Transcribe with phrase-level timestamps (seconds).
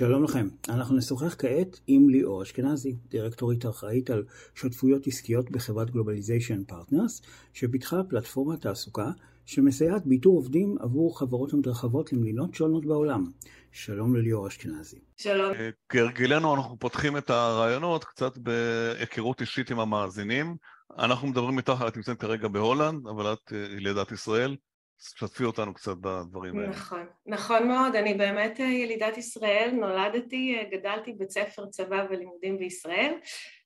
[0.00, 6.64] שלום לכם, אנחנו נשוחח כעת עם ליאור אשכנזי, דירקטורית אחראית על שותפויות עסקיות בחברת Globalization
[6.64, 9.10] Partners, שפיתחה פלטפורמת תעסוקה
[9.46, 13.24] שמסייעת באיתור עובדים עבור חברות המתרחבות למדינות שונות בעולם.
[13.72, 14.98] שלום לליאור אשכנזי.
[15.16, 15.54] שלום.
[15.54, 20.56] אה, כהרגלנו אנחנו פותחים את הריאיונות קצת בהיכרות אישית עם המאזינים.
[20.98, 24.56] אנחנו מדברים איתך, את נמצאת כרגע בהולנד, אבל את אה, ילידת ישראל.
[25.00, 26.68] שתפי אותנו קצת בדברים האלה.
[26.68, 32.58] נכון, נכון מאוד, אני באמת אה, ילידת ישראל, נולדתי, אה, גדלתי בית ספר צבא ולימודים
[32.58, 33.14] בישראל.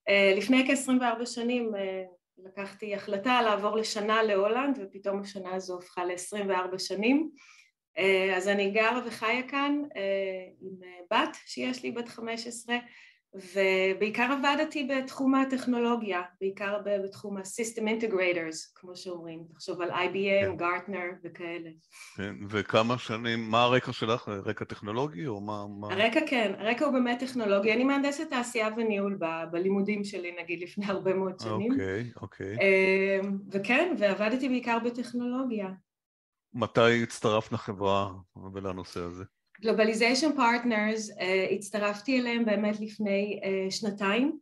[0.09, 1.73] אה, לפני כ-24 שנים
[2.39, 7.31] לקחתי החלטה לעבור לשנה להולנד, ופתאום השנה הזו הפכה ל-24 שנים.
[8.37, 9.83] אז אני גרה וחיה כאן
[10.61, 10.73] עם
[11.11, 12.77] בת שיש לי בת 15,
[13.35, 21.17] ובעיקר עבדתי בתחום הטכנולוגיה, בעיקר בתחום ה-System Integrators, כמו שאומרים, תחשוב על IBM, גארטנר כן.
[21.25, 21.71] וכאלה.
[22.17, 24.29] כן, וכמה שנים, מה הרקע שלך?
[24.29, 25.67] רקע טכנולוגי או מה?
[25.81, 25.93] מה...
[25.93, 27.73] הרקע כן, הרקע הוא באמת טכנולוגי.
[27.73, 31.73] אני מהנדסת תעשייה וניהול ב- בלימודים שלי, נגיד, לפני הרבה מאוד שנים.
[31.73, 32.57] אוקיי, אוקיי.
[32.57, 35.69] אמ, וכן, ועבדתי בעיקר בטכנולוגיה.
[36.55, 38.11] מתי הצטרפת לחברה
[38.53, 39.25] ולנושא הזה?
[39.61, 41.15] Globalization Partners, uh,
[41.55, 44.39] הצטרפתי אליהם באמת לפני uh, שנתיים.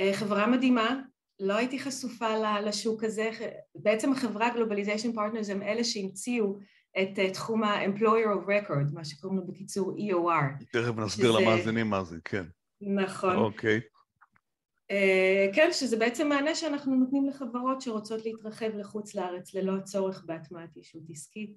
[0.00, 1.00] Uh, חברה מדהימה,
[1.40, 3.30] לא הייתי חשופה לשוק הזה,
[3.74, 6.58] בעצם החברה Globalization Partners הם אלה שהמציאו
[7.02, 10.64] את uh, תחום ה-employer of record, מה שקוראים לו בקיצור EOR.
[10.72, 11.40] תכף נסביר שזה...
[11.40, 12.44] למאזינים מה זה, כן.
[12.80, 13.36] נכון.
[13.36, 13.78] אוקיי.
[13.78, 14.00] Okay.
[14.92, 20.76] Uh, כן, שזה בעצם מענה שאנחנו נותנים לחברות שרוצות להתרחב לחוץ לארץ ללא הצורך בהטמעת
[20.76, 21.56] ישות עסקית.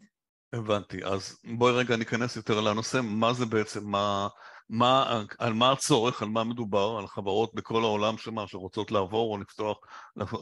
[0.54, 4.28] הבנתי, אז בואי רגע ניכנס יותר לנושא, מה זה בעצם, מה,
[4.70, 9.38] מה, על מה הצורך, על מה מדובר, על חברות בכל העולם שמה, שרוצות לעבור או
[9.38, 9.78] לפתוח,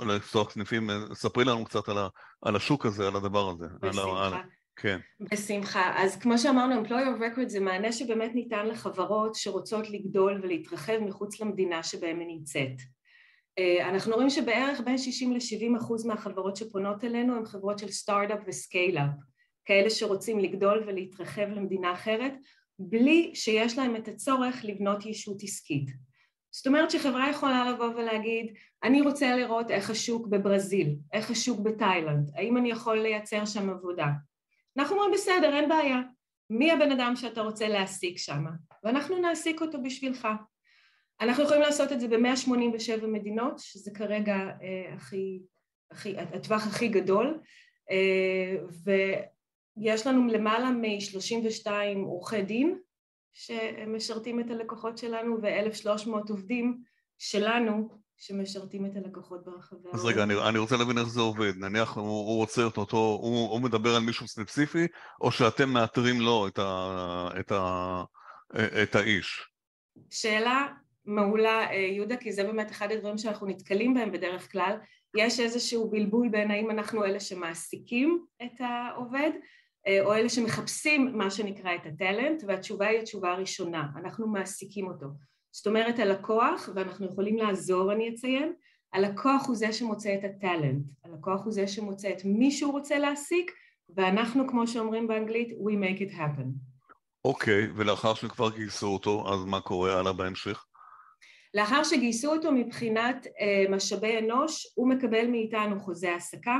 [0.07, 2.07] לפתוח סניפים, ספרי לנו קצת על, ה,
[2.41, 3.65] על השוק הזה, על הדבר הזה.
[3.81, 4.27] בשמחה.
[4.27, 4.33] על,
[4.75, 4.99] כן.
[5.19, 5.93] בשמחה.
[6.03, 11.39] אז כמו שאמרנו, Employer of Record זה מענה שבאמת ניתן לחברות שרוצות לגדול ולהתרחב מחוץ
[11.39, 12.75] למדינה שבהן היא נמצאת.
[13.59, 18.39] אה, אנחנו רואים שבערך בין 60 ל-70 אחוז מהחברות שפונות אלינו הן חברות של סטארט-אפ
[18.47, 19.30] ו scale-up.
[19.65, 22.33] כאלה שרוצים לגדול ולהתרחב למדינה אחרת,
[22.79, 25.89] בלי שיש להם את הצורך לבנות ישות עסקית.
[26.51, 32.31] זאת אומרת שחברה יכולה לבוא ולהגיד, אני רוצה לראות איך השוק בברזיל, איך השוק בתאילנד,
[32.35, 34.07] האם אני יכול לייצר שם עבודה.
[34.77, 36.01] אנחנו אומרים, בסדר, אין בעיה.
[36.49, 38.45] מי הבן אדם שאתה רוצה להעסיק שם?
[38.83, 40.27] ואנחנו נעסיק אותו בשבילך.
[41.21, 45.41] אנחנו יכולים לעשות את זה ב-187 מדינות, שזה כרגע אה, הכי,
[45.91, 47.39] הכי, הטווח הכי גדול,
[47.91, 48.55] אה,
[49.81, 51.71] יש לנו למעלה מ-32
[52.05, 52.79] עורכי דין
[53.33, 56.77] שמשרתים את הלקוחות שלנו ו-1,300 עובדים
[57.17, 59.99] שלנו שמשרתים את הלקוחות ברחבי העולם.
[59.99, 61.53] אז רגע, אני, אני רוצה להבין איך זה עובד.
[61.57, 64.87] נניח הוא, הוא רוצה את אותו, הוא, הוא מדבר על מישהו ספציפי,
[65.21, 68.03] או שאתם מאתרים לו את, ה, את, ה,
[68.83, 69.49] את האיש?
[70.09, 70.67] שאלה
[71.05, 74.77] מעולה, יהודה, כי זה באמת אחד הדברים שאנחנו נתקלים בהם בדרך כלל.
[75.17, 79.60] יש איזשהו בלבול בין האם אנחנו אלה שמעסיקים את העובד, אה,
[80.05, 85.07] או אלה שמחפשים מה שנקרא את הטלנט, והתשובה היא התשובה הראשונה, אנחנו מעסיקים אותו.
[85.51, 88.53] זאת אומרת הלקוח, ואנחנו יכולים לעזור אני אציין,
[88.93, 93.51] הלקוח הוא זה שמוצא את הטלנט, הלקוח הוא זה שמוצא את מי שהוא רוצה להעסיק,
[93.95, 96.47] ואנחנו כמו שאומרים באנגלית, we make it happen.
[97.25, 100.65] אוקיי, okay, ולאחר שכבר גייסו אותו, אז מה קורה הלאה בהמשך?
[101.53, 106.57] לאחר שגייסו אותו מבחינת uh, משאבי אנוש, הוא מקבל מאיתנו חוזה העסקה,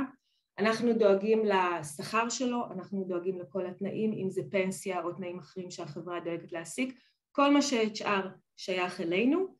[0.58, 6.20] אנחנו דואגים לשכר שלו, אנחנו דואגים לכל התנאים, אם זה פנסיה או תנאים אחרים שהחברה
[6.20, 6.98] דואגת להעסיק,
[7.32, 8.26] כל מה ש-HR
[8.56, 9.56] שייך אלינו,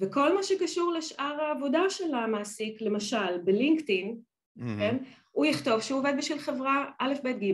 [0.00, 4.16] וכל מה שקשור לשאר העבודה של המעסיק, למשל בלינקדאין,
[4.58, 4.62] mm-hmm.
[4.78, 4.96] כן,
[5.30, 7.52] הוא יכתוב שהוא עובד בשביל חברה א', ב', ג',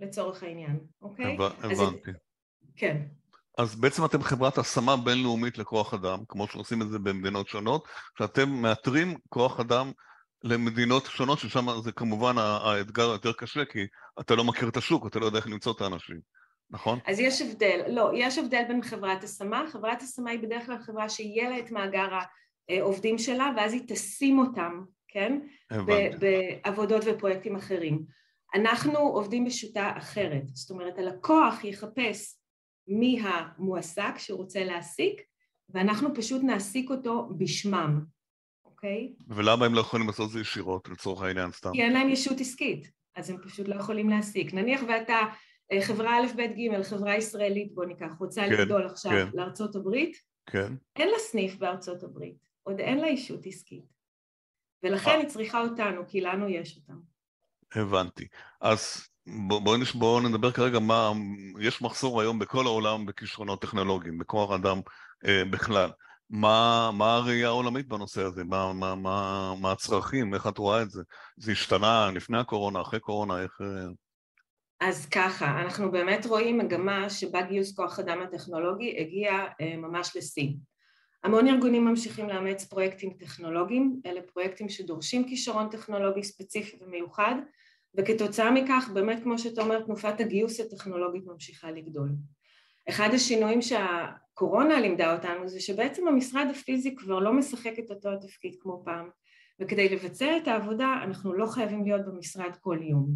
[0.00, 1.36] לצורך העניין, אוקיי?
[1.58, 2.10] הבנתי.
[2.76, 3.02] כן.
[3.58, 7.84] אז בעצם אתם חברת השמה בינלאומית לכוח אדם, כמו שעושים את זה במדינות שונות,
[8.18, 9.92] שאתם מאתרים כוח אדם
[10.44, 13.86] למדינות שונות, ששם זה כמובן האתגר היותר קשה, כי
[14.20, 16.20] אתה לא מכיר את השוק, אתה לא יודע איך למצוא את האנשים,
[16.70, 16.98] נכון?
[17.06, 21.08] אז יש הבדל, לא, יש הבדל בין חברת השמה, חברת השמה היא בדרך כלל חברה
[21.08, 22.08] שיהיה לה את מאגר
[22.68, 25.40] העובדים שלה, ואז היא תשים אותם, כן?
[25.70, 26.16] הבנתי.
[26.18, 28.04] בעבודות ופרויקטים אחרים.
[28.54, 32.34] אנחנו עובדים בשיטה אחרת, זאת אומרת הלקוח יחפש
[32.88, 35.20] מי המועסק שהוא רוצה להעסיק,
[35.68, 38.04] ואנחנו פשוט נעסיק אותו בשמם.
[38.78, 39.12] אוקיי?
[39.28, 41.70] ולמה הם לא יכולים לעשות את זה ישירות, לצורך העניין סתם?
[41.72, 44.54] כי אין להם ישות עסקית, אז הם פשוט לא יכולים להעסיק.
[44.54, 45.18] נניח ואתה
[45.72, 49.28] אה, חברה א', ב', ג', חברה ישראלית, בוא ניקח, רוצה כן, לגדול עכשיו כן.
[49.34, 50.16] לארצות הברית,
[50.46, 50.74] כן.
[50.96, 53.84] אין לה סניף בארצות הברית, עוד אין לה ישות עסקית.
[54.82, 55.12] ולכן 아.
[55.12, 55.18] אה.
[55.18, 57.00] היא צריכה אותנו, כי לנו יש אותם.
[57.74, 58.26] הבנתי.
[58.60, 59.08] אז
[59.48, 61.12] בואו בוא נדבר כרגע מה,
[61.60, 64.80] יש מחסור היום בכל העולם בכישרונות טכנולוגיים, בכוח אדם
[65.26, 65.90] אה, בכלל.
[66.30, 68.44] מה, מה הראייה העולמית בנושא הזה?
[68.44, 70.34] מה, מה, מה, מה הצרכים?
[70.34, 71.02] איך את רואה את זה?
[71.36, 73.60] זה השתנה לפני הקורונה, אחרי קורונה, איך...
[73.60, 73.88] אה?
[74.80, 80.48] אז ככה, אנחנו באמת רואים מגמה שבה גיוס כוח אדם הטכנולוגי הגיע אה, ממש לשיא.
[81.24, 87.34] המון ארגונים ממשיכים לאמץ פרויקטים טכנולוגיים, אלה פרויקטים שדורשים כישרון טכנולוגי ספציפי ומיוחד,
[87.96, 92.08] וכתוצאה מכך באמת כמו שאתה אומר תנופת הגיוס הטכנולוגית ממשיכה לגדול.
[92.88, 98.56] אחד השינויים שהקורונה לימדה אותנו זה שבעצם המשרד הפיזי כבר לא משחק את אותו התפקיד
[98.60, 99.08] כמו פעם
[99.60, 103.08] וכדי לבצע את העבודה אנחנו לא חייבים להיות במשרד כל יום.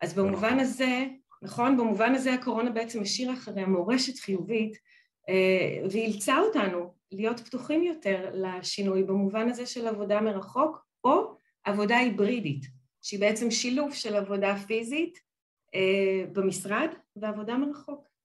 [0.00, 1.06] אז במובן הזה,
[1.42, 4.76] נכון, במובן הזה הקורונה בעצם השאירה אחריה מורשת חיובית
[5.28, 12.66] אה, ואילצה אותנו להיות פתוחים יותר לשינוי במובן הזה של עבודה מרחוק או עבודה היברידית
[13.02, 15.18] שהיא בעצם שילוב של עבודה פיזית
[15.74, 18.15] אה, במשרד ועבודה מרחוק.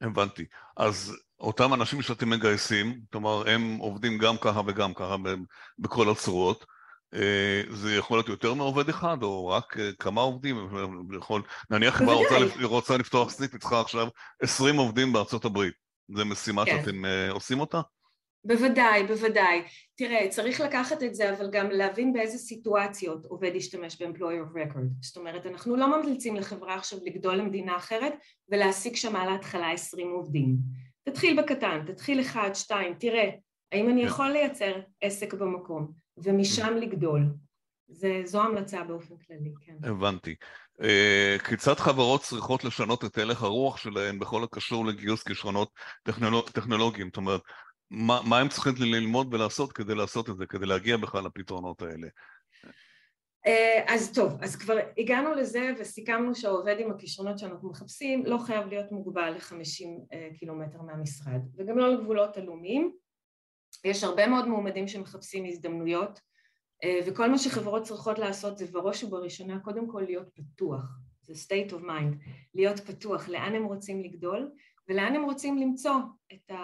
[0.00, 0.44] הבנתי.
[0.76, 5.16] אז אותם אנשים שאתם מגייסים, כלומר הם עובדים גם ככה וגם ככה
[5.78, 6.66] בכל הצורות,
[7.14, 10.68] אה, זה יכול להיות יותר מעובד אחד או רק אה, כמה עובדים?
[11.16, 14.08] יכול, נניח חברה רוצה, רוצה לפתוח סניף, היא צריכה עכשיו
[14.42, 15.74] 20 עובדים בארצות הברית.
[16.16, 16.80] זו משימה כן.
[16.80, 17.80] שאתם עושים אותה?
[18.44, 19.62] בוודאי, בוודאי.
[19.94, 24.86] תראה, צריך לקחת את זה, אבל גם להבין באיזה סיטואציות עובד ישתמש ב-employer of record.
[25.00, 28.12] זאת אומרת, אנחנו לא ממליצים לחברה עכשיו לגדול למדינה אחרת
[28.48, 30.56] ולהעסיק שם על ההתחלה 20 עובדים.
[31.04, 33.30] תתחיל בקטן, תתחיל אחד, שתיים, תראה,
[33.72, 37.22] האם אני יכול לייצר עסק במקום, ומשם לגדול.
[37.88, 39.88] זה, זו המלצה באופן כללי, כן.
[39.88, 40.34] הבנתי.
[40.82, 45.70] Uh, כיצד חברות צריכות לשנות את הלך הרוח שלהן בכל הקשור לגיוס כישרונות
[46.02, 47.06] טכנולוג, טכנולוגיים?
[47.06, 47.40] זאת אומרת,
[47.90, 52.08] מה, מה הם צריכים ללמוד ולעשות כדי לעשות את זה, כדי להגיע בכלל לפתרונות האלה?
[53.46, 58.66] אה, אז טוב, אז כבר הגענו לזה וסיכמנו שהעובד עם הכישרונות שאנחנו מחפשים לא חייב
[58.66, 62.92] להיות מוגבל ל-50 אה, קילומטר מהמשרד וגם לא לגבולות הלאומיים.
[63.84, 66.20] יש הרבה מאוד מועמדים שמחפשים הזדמנויות
[66.84, 70.82] אה, וכל מה שחברות צריכות לעשות זה בראש ובראשונה קודם כל להיות פתוח,
[71.20, 74.50] זה state of mind, להיות פתוח, לאן הם רוצים לגדול
[74.88, 75.94] ולאן הם רוצים למצוא
[76.32, 76.56] את, ה,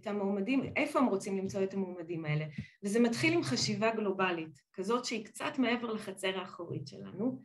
[0.00, 2.44] את המועמדים, איפה הם רוצים למצוא את המועמדים האלה.
[2.82, 7.38] וזה מתחיל עם חשיבה גלובלית, כזאת שהיא קצת מעבר לחצר האחורית שלנו.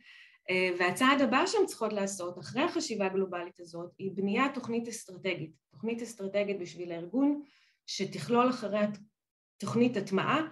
[0.50, 5.52] אה, והצעד הבא שהן צריכות לעשות, אחרי החשיבה הגלובלית הזאת, היא בניית תוכנית אסטרטגית.
[5.72, 7.42] תוכנית אסטרטגית בשביל הארגון,
[7.86, 8.88] שתכלול אחריה
[9.58, 10.48] תוכנית הטמעה,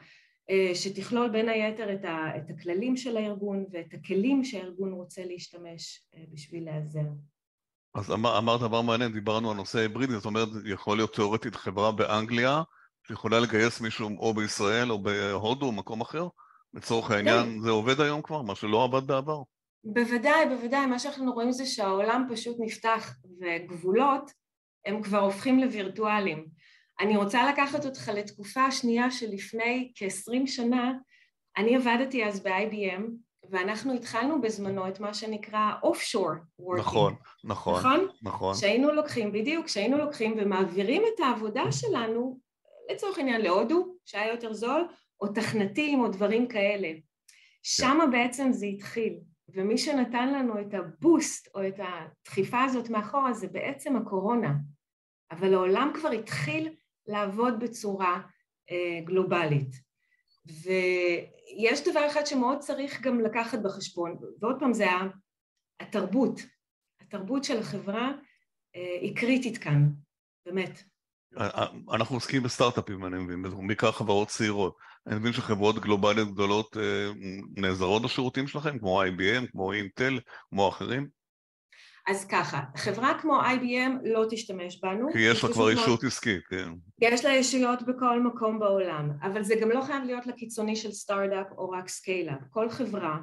[0.49, 6.03] אה, שתכלול בין היתר את, ה, את הכללים של הארגון ואת הכלים שהארגון רוצה להשתמש
[6.15, 7.07] אה, בשביל להיעזר.
[7.97, 11.91] אז אמר, אמרת דבר מעניין, דיברנו על נושא היברידי, זאת אומרת, יכול להיות תיאורטית חברה
[11.91, 12.61] באנגליה
[13.07, 16.27] שיכולה לגייס מישהו או בישראל או בהודו או מקום אחר?
[16.73, 19.41] לצורך העניין, זה עובד היום כבר, מה שלא עבד בעבר?
[19.83, 24.31] בוודאי, בוודאי, מה שאנחנו רואים זה שהעולם פשוט נפתח וגבולות
[24.85, 26.45] הם כבר הופכים לווירטואליים.
[26.99, 30.93] אני רוצה לקחת אותך לתקופה שנייה שלפני כ-20 שנה,
[31.57, 36.77] אני עבדתי אז ב-IBM ואנחנו התחלנו בזמנו את מה שנקרא offshore working.
[36.77, 38.07] נכון, נכון, נכון.
[38.21, 38.55] נכון.
[38.55, 42.39] שהיינו לוקחים, בדיוק, שהיינו לוקחים ומעבירים את העבודה שלנו,
[42.91, 44.87] לצורך העניין להודו, שהיה יותר זול,
[45.21, 46.93] או תכנתים או דברים כאלה.
[48.07, 48.11] כן.
[48.11, 53.95] בעצם זה התחיל, ומי שנתן לנו את הבוסט או את הדחיפה הזאת מאחורה זה בעצם
[53.95, 54.53] הקורונה.
[55.31, 56.75] אבל העולם כבר התחיל
[57.07, 58.21] לעבוד בצורה
[58.71, 59.86] אה, גלובלית.
[60.51, 64.85] ויש דבר אחד שמאוד צריך גם לקחת בחשבון, ועוד פעם זה
[65.79, 66.41] התרבות,
[67.01, 68.11] התרבות של החברה
[68.75, 69.89] אה, היא קריטית כאן,
[70.45, 70.83] באמת.
[71.37, 74.77] אה, אה, אנחנו עוסקים בסטארט-אפים, אני מבין, בעיקר חברות צעירות.
[75.07, 76.77] אני מבין שחברות גלובליות גדולות
[77.57, 81.16] נעזרות בשירותים שלכם, כמו IBM, כמו אינטל, כמו אחרים?
[82.07, 85.07] אז ככה, חברה כמו IBM לא תשתמש בנו.
[85.13, 86.69] כי יש לה כבר ישות עסקית, כן.
[87.01, 91.47] יש לה ישויות בכל מקום בעולם, אבל זה גם לא חייב להיות לקיצוני של סטארט-אפ
[91.57, 92.41] או רק scale-up.
[92.49, 93.17] כל חברה,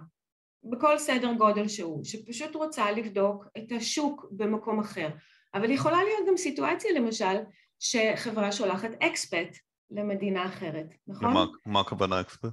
[0.65, 5.09] בכל סדר גודל שהוא, שפשוט רוצה לבדוק את השוק במקום אחר.
[5.55, 7.35] אבל יכולה להיות גם סיטואציה, למשל,
[7.79, 9.57] שחברה שולחת אקספט
[9.91, 11.49] למדינה אחרת, נכון?
[11.67, 12.49] ומה הכוונה אקספט?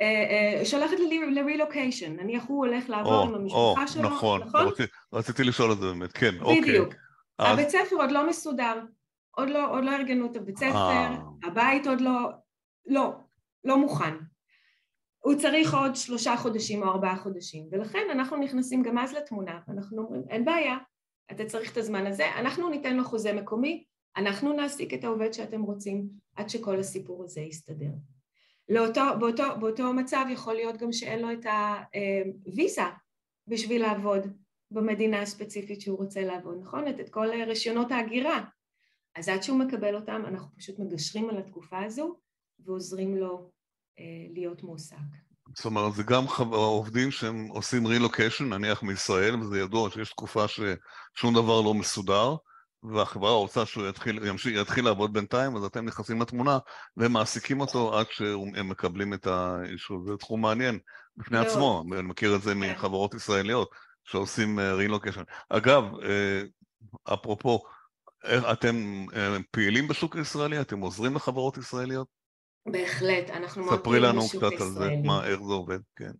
[0.00, 0.06] אה,
[0.60, 0.96] אה, שולחת
[1.30, 4.42] לרילוקיישן, נניח הוא הולך לעבור עם המשפחה שלו, נכון?
[4.42, 4.68] נכון,
[5.12, 6.60] רציתי לשאול את זה באמת, כן, אוקיי.
[6.60, 6.94] בדיוק.
[7.38, 8.80] הבית ספר עוד לא מסודר,
[9.30, 11.16] עוד לא, עוד לא ארגנו את הבית ספר, אה.
[11.44, 12.30] הבית עוד לא,
[12.86, 13.12] לא,
[13.64, 14.14] לא מוכן.
[15.18, 20.02] הוא צריך עוד שלושה חודשים או ארבעה חודשים, ולכן אנחנו נכנסים גם אז לתמונה, אנחנו
[20.02, 20.76] אומרים, אין בעיה,
[21.30, 23.84] אתה צריך את הזמן הזה, אנחנו ניתן לו חוזה מקומי,
[24.16, 27.90] אנחנו נעסיק את העובד שאתם רוצים עד שכל הסיפור הזה יסתדר.
[28.70, 31.46] לאותו, באותו, באותו מצב יכול להיות גם שאין לו את
[32.46, 32.82] הוויזה
[33.46, 34.26] בשביל לעבוד
[34.70, 36.88] במדינה הספציפית שהוא רוצה לעבוד, נכון?
[36.88, 38.44] את, את כל רישיונות ההגירה.
[39.16, 42.16] אז עד שהוא מקבל אותם, אנחנו פשוט מגשרים על התקופה הזו
[42.64, 43.50] ועוזרים לו
[43.98, 44.96] אה, להיות מועסק.
[45.56, 51.34] זאת אומרת, זה גם עובדים שהם עושים רילוקיישן, נניח מישראל, וזה ידוע שיש תקופה ששום
[51.34, 52.36] דבר לא מסודר,
[52.82, 56.58] והחברה רוצה שהוא יתחיל, ימשיך, יתחיל לעבוד בינתיים, אז אתם נכנסים לתמונה
[56.96, 60.04] ומעסיקים אותו עד שהם מקבלים את האישור.
[60.06, 60.78] זה תחום מעניין
[61.16, 61.42] בפני לא.
[61.42, 62.58] עצמו, אני מכיר את זה כן.
[62.58, 63.70] מחברות ישראליות
[64.04, 65.22] שעושים רילוקיישן.
[65.52, 66.42] אה, אגב, אה,
[67.14, 67.62] אפרופו,
[68.52, 70.60] אתם אה, פעילים בשוק הישראלי?
[70.60, 72.08] אתם עוזרים לחברות ישראליות?
[72.66, 74.56] בהחלט, אנחנו מאוד פעילים בשוק הישראלי.
[74.56, 76.10] ספרי לנו קצת על זה, מה, איך זה עובד, כן.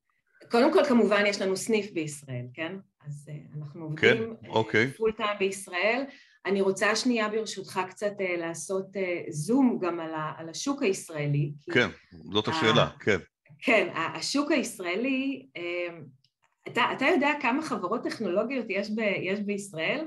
[0.51, 2.77] קודם כל, כמובן, יש לנו סניף בישראל, כן?
[3.07, 4.91] אז אנחנו כן, עובדים כן, אוקיי.
[4.93, 6.05] פול טיים בישראל.
[6.47, 8.87] אני רוצה שנייה ברשותך קצת לעשות
[9.31, 11.53] זום גם על, השוק הישראלי.
[11.73, 11.89] כן,
[12.33, 13.19] זאת השאלה, ה, כן.
[13.63, 15.47] כן, השוק הישראלי,
[16.69, 20.07] אתה, אתה יודע כמה חברות טכנולוגיות יש, ב, יש בישראל?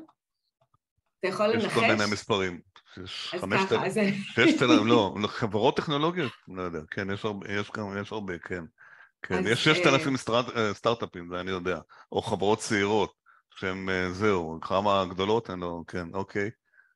[1.19, 1.65] אתה יכול לנחש?
[1.65, 2.59] יש כל מיני מספרים.
[2.97, 3.99] אז ככה, אז...
[4.35, 7.71] ששת אלפים, לא, חברות טכנולוגיות, לא יודע, כן, יש הרבה, יש,
[8.01, 8.63] יש הרבה כן.
[9.21, 10.15] כן, יש ששת אלפים
[10.55, 11.79] אה, סטארט-אפים, זה אני יודע,
[12.11, 13.13] או חברות צעירות,
[13.55, 16.49] שהן אה, זהו, כמה גדולות הן לא, כן, אוקיי.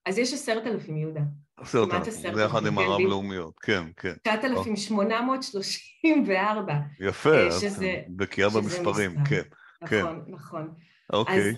[0.06, 1.22] אז יש עשרת אלפים, יהודה.
[1.58, 4.14] עשרת אלפים, זה יחד עם כן, הרב-לאומיות, כן, כן.
[4.24, 6.74] תשעת אלפים שמונה מאות שלושים וארבע.
[7.00, 9.42] יפה, אה, אז בקיאה במספרים, כן,
[9.88, 10.02] כן.
[10.02, 10.74] נכון, נכון.
[11.14, 11.54] אוקיי.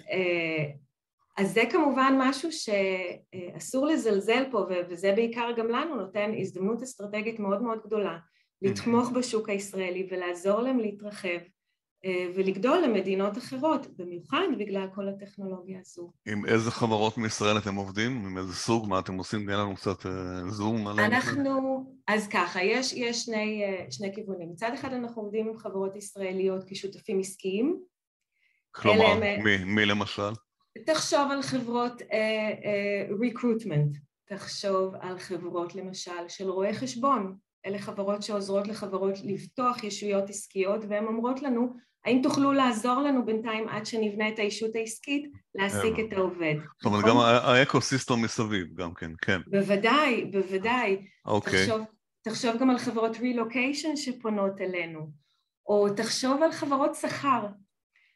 [1.37, 7.61] אז זה כמובן משהו שאסור לזלזל פה, וזה בעיקר גם לנו נותן הזדמנות אסטרטגית מאוד
[7.61, 8.17] מאוד גדולה
[8.61, 11.58] לתמוך בשוק הישראלי ולעזור להם להתרחב אה,
[12.35, 16.11] ולגדול למדינות אחרות, במיוחד בגלל כל הטכנולוגיה הזו.
[16.27, 18.25] עם איזה חברות מישראל אתם עובדים?
[18.25, 18.89] עם איזה סוג?
[18.89, 19.45] מה אתם עושים?
[19.45, 21.11] תן לנו קצת אה, זום עליהם.
[21.11, 24.49] אנחנו, אז ככה, יש, יש שני, אה, שני כיוונים.
[24.51, 27.79] מצד אחד אנחנו עובדים עם חברות ישראליות כשותפים עסקיים.
[28.71, 30.31] כלומר, הם, מי, מי למשל?
[30.85, 32.01] תחשוב על חברות
[33.21, 40.29] recruitment, uh, תחשוב על חברות למשל של רואי חשבון, אלה חברות שעוזרות לחברות לפתוח ישויות
[40.29, 41.73] עסקיות והן אומרות לנו
[42.05, 46.55] האם תוכלו לעזור לנו בינתיים עד שנבנה את הישות העסקית להעסיק את העובד.
[46.77, 49.39] זאת אומרת גם האקו-סיסטם מסביב גם כן, כן.
[49.47, 50.97] בוודאי, בוודאי.
[51.25, 51.65] אוקיי.
[51.65, 51.81] תחשוב,
[52.21, 55.11] תחשוב גם על חברות רילוקיישן שפונות אלינו,
[55.67, 57.45] או תחשוב על חברות שכר.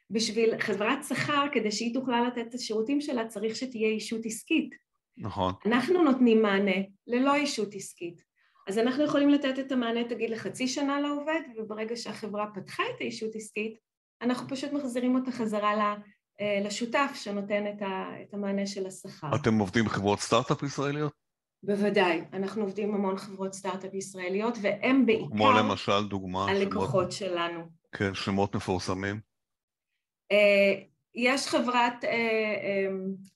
[0.09, 4.75] בשביל חברת שכר, כדי שהיא תוכל לתת את השירותים שלה, צריך שתהיה אישות עסקית.
[5.17, 5.53] נכון.
[5.65, 6.75] אנחנו נותנים מענה
[7.07, 8.23] ללא אישות עסקית.
[8.67, 13.36] אז אנחנו יכולים לתת את המענה, תגיד, לחצי שנה לעובד, וברגע שהחברה פתחה את האישות
[13.36, 13.77] עסקית,
[14.22, 15.96] אנחנו פשוט מחזירים אותה חזרה
[16.41, 17.63] אה, לשותף שנותן
[18.22, 19.27] את המענה של השכר.
[19.36, 21.13] אתם עובדים בחברות סטארט-אפ ישראליות?
[21.63, 25.27] בוודאי, אנחנו עובדים המון חברות סטארט-אפ ישראליות, והם בעיקר...
[25.36, 26.51] כמו למשל, דוגמה...
[26.51, 27.32] הלקוחות שמות...
[27.32, 27.70] שלנו.
[27.91, 29.20] כן, שמות מפורסמים.
[30.32, 30.74] אה,
[31.15, 32.05] יש חברת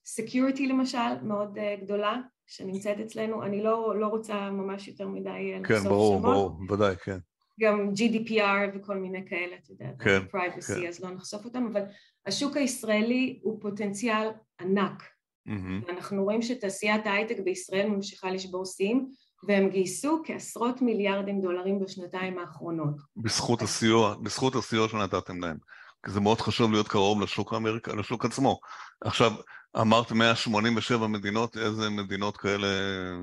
[0.05, 5.59] security um, למשל, מאוד גדולה, שנמצאת אצלנו, אני לא, לא רוצה ממש יותר מדי אה,
[5.63, 5.83] כן, לחשוף שמות.
[5.83, 7.17] כן, ברור, ברור, ודאי, כן.
[7.59, 10.87] גם GDPR וכל מיני כאלה, אתה יודע, כן, privacy, כן.
[10.87, 11.81] אז לא נחשוף אותם, אבל
[12.25, 14.27] השוק הישראלי הוא פוטנציאל
[14.61, 15.03] ענק.
[15.47, 15.87] Mm-hmm.
[15.87, 19.09] ואנחנו רואים שתעשיית ההייטק בישראל ממשיכה לשבור שיאים,
[19.47, 22.95] והם גייסו כעשרות מיליארדים דולרים בשנתיים האחרונות.
[23.17, 25.57] בזכות הסיוע, בזכות הסיוע שנתתם להם.
[26.05, 28.59] כי זה מאוד חשוב להיות קרוב לשוק האמריקה, לשוק עצמו.
[29.01, 29.31] עכשיו,
[29.81, 32.67] אמרת 187 מדינות, איזה מדינות כאלה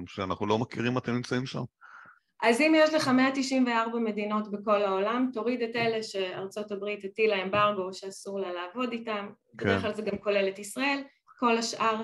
[0.07, 1.63] שאנחנו לא מכירים אתם נמצאים שם?
[2.43, 7.95] אז אם יש לך 194 מדינות בכל העולם, תוריד את אלה שארצות הברית הטילה אמברגו
[7.95, 9.67] שאסור לה לעבוד איתם, כן.
[9.67, 11.03] בדרך כלל זה גם כולל את ישראל,
[11.39, 12.03] כל השאר,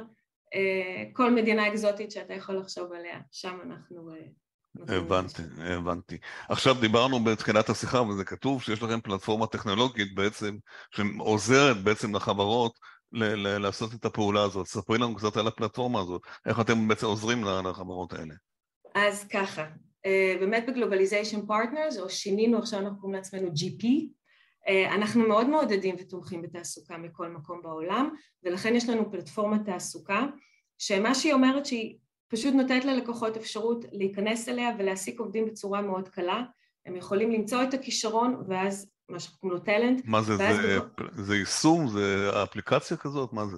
[0.55, 4.11] אה, כל מדינה אקזוטית שאתה יכול לחשוב עליה, שם אנחנו...
[4.11, 6.19] אה, הבנתי, הבנתי.
[6.49, 10.57] עכשיו דיברנו בתחילת השיחה, וזה כתוב שיש לכם פלטפורמה טכנולוגית בעצם,
[10.91, 12.79] שעוזרת בעצם לחברות
[13.13, 14.67] ל- ל- לעשות את הפעולה הזאת.
[14.67, 18.35] ספרי לנו קצת על הפלטפורמה הזאת, איך אתם בעצם עוזרים לחברות האלה.
[18.95, 19.67] אז ככה,
[20.07, 23.87] אה, באמת ב Globalization Partners, או שינינו עכשיו אנחנו קוראים לעצמנו GP,
[24.69, 28.11] אה, אנחנו מאוד מעודדים ותומכים בתעסוקה מכל מקום בעולם,
[28.43, 30.27] ולכן יש לנו פלטפורמת תעסוקה,
[30.79, 31.99] שמה שהיא אומרת שהיא
[32.29, 36.43] פשוט נותנת ללקוחות אפשרות להיכנס אליה ולהעסיק עובדים בצורה מאוד קלה,
[36.87, 40.03] הם יכולים למצוא את הכישרון ואז מה שאנחנו קוראים לו talent.
[40.05, 41.05] מה זה, זה, בכל...
[41.15, 41.89] זה יישום?
[41.89, 43.33] זה אפליקציה כזאת?
[43.33, 43.57] מה זה?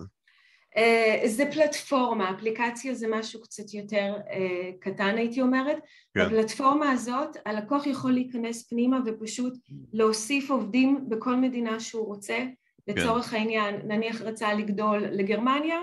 [0.77, 5.77] Uh, זה פלטפורמה, אפליקציה זה משהו קצת יותר uh, קטן הייתי אומרת.
[6.15, 6.27] כן.
[6.27, 9.55] בפלטפורמה הזאת הלקוח יכול להיכנס פנימה ופשוט
[9.93, 12.39] להוסיף עובדים בכל מדינה שהוא רוצה.
[12.87, 12.93] כן.
[12.93, 13.37] לצורך כן.
[13.37, 15.81] העניין, נניח רצה לגדול לגרמניה,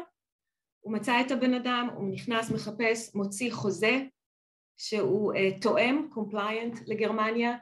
[0.80, 4.02] הוא מצא את הבן אדם, הוא נכנס, מחפש, מוציא חוזה
[4.78, 7.56] שהוא uh, תואם, compliant לגרמניה,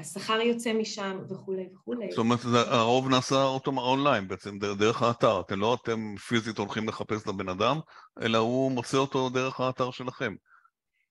[0.00, 2.10] השכר יוצא משם וכולי וכולי.
[2.10, 5.40] זאת אומרת, הרוב נעשה אונליין בעצם, דרך האתר.
[5.40, 7.80] אתם לא אתם פיזית הולכים לחפש את הבן אדם,
[8.22, 10.34] אלא הוא מוצא אותו דרך האתר שלכם.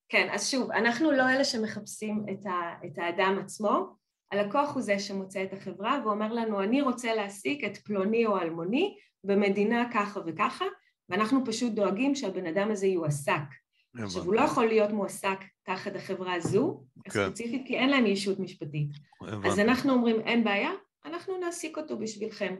[0.10, 3.96] כן, אז שוב, אנחנו לא אלה שמחפשים את, ה, את האדם עצמו,
[4.32, 8.98] הלקוח הוא זה שמוצא את החברה ואומר לנו, אני רוצה להעסיק את פלוני או אלמוני
[9.24, 10.66] במדינה ככה וככה,
[11.10, 13.42] ואנחנו פשוט דואגים שהבן אדם הזה יועסק.
[14.04, 17.20] עכשיו, הוא לא יכול להיות מועסק תחת החברה הזו, כן.
[17.20, 18.90] הספציפית, כי אין להם ישות משפטית.
[19.22, 19.48] הבנתי.
[19.48, 20.72] אז אנחנו אומרים, אין בעיה,
[21.06, 22.56] אנחנו נעסיק אותו בשבילכם.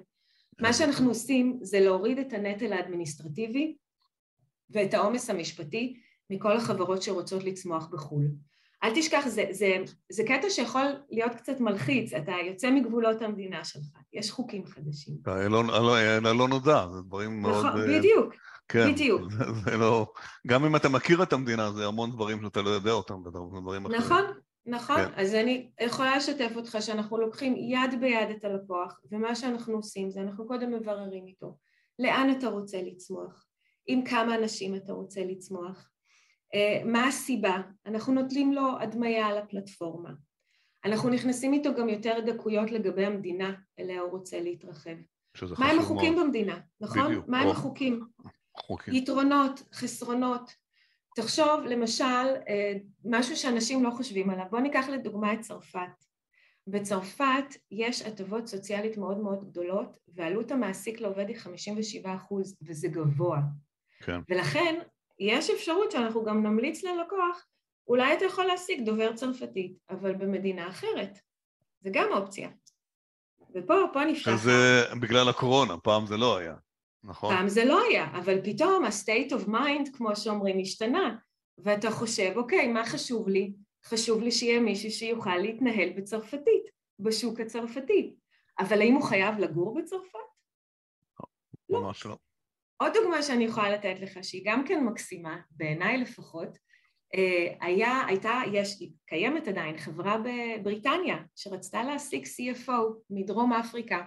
[0.62, 3.76] מה שאנחנו עושים זה להוריד את הנטל האדמיניסטרטיבי
[4.70, 6.00] ואת העומס המשפטי
[6.30, 8.26] מכל החברות שרוצות לצמוח בחו"ל.
[8.84, 9.76] אל תשכח, זה, זה,
[10.12, 15.16] זה קטע שיכול להיות קצת מלחיץ, אתה יוצא מגבולות המדינה שלך, יש חוקים חדשים.
[16.22, 17.66] לא נודע, זה דברים מאוד...
[17.66, 18.34] נכון, בדיוק,
[18.70, 19.32] כן, בדיוק.
[19.32, 20.08] זה, זה לא...
[20.48, 24.02] גם אם אתה מכיר את המדינה, זה המון דברים שאתה לא יודע אותם, ודברים אחרים.
[24.02, 24.24] נכון,
[24.66, 24.96] נכון.
[24.96, 25.12] כן.
[25.16, 30.22] אז אני יכולה לשתף אותך שאנחנו לוקחים יד ביד את הלקוח, ומה שאנחנו עושים זה
[30.22, 31.58] אנחנו קודם מבררים איתו
[32.00, 33.46] לאן אתה רוצה לצמוח,
[33.88, 35.90] עם כמה אנשים אתה רוצה לצמוח,
[36.54, 40.12] אה, מה הסיבה, אנחנו נוטלים לו הדמיה על הפלטפורמה.
[40.86, 44.96] אנחנו נכנסים איתו גם יותר דקויות לגבי המדינה אליה הוא רוצה להתרחב.
[45.58, 46.16] מה הם החוקים.
[46.16, 47.08] במדינה, נכון?
[47.08, 47.28] בדיוק.
[47.28, 48.06] מה הם החוקים?
[48.68, 48.94] חוקים.
[48.94, 50.56] יתרונות, חסרונות.
[51.16, 52.04] תחשוב למשל
[52.48, 52.74] אה,
[53.06, 56.06] משהו שאנשים לא חושבים עליו, בואו ניקח לדוגמה את צרפת.
[56.68, 63.40] בצרפת יש הטבות סוציאלית מאוד מאוד גדולות ועלות המעסיק לעובד היא 57 אחוז וזה גבוה.
[64.00, 64.20] כן.
[64.30, 64.76] ולכן
[65.20, 67.46] יש אפשרות שאנחנו גם נמליץ ללקוח,
[67.88, 71.20] אולי אתה יכול להשיג דובר צרפתית, אבל במדינה אחרת.
[71.82, 72.50] זה גם אופציה.
[73.56, 74.38] ופה, פה נפתח...
[74.38, 76.56] שזה בגלל הקורונה, פעם זה לא היה.
[77.08, 77.36] נכון.
[77.36, 81.16] פעם זה לא היה, אבל פתאום ה-state of mind, כמו שאומרים, השתנה,
[81.58, 83.54] ואתה חושב, אוקיי, מה חשוב לי?
[83.86, 86.64] חשוב לי שיהיה מישהו שיוכל להתנהל בצרפתית,
[87.00, 88.16] בשוק הצרפתי.
[88.60, 90.20] אבל האם הוא חייב לגור בצרפת?
[91.70, 91.82] לא.
[91.82, 92.18] ממש לא.
[92.78, 96.58] עוד דוגמה שאני יכולה לתת לך, שהיא גם כן מקסימה, בעיניי לפחות,
[97.16, 102.72] אה, היה, הייתה, יש, קיימת עדיין, חברה בבריטניה שרצתה להשיג CFO
[103.10, 104.02] מדרום אפריקה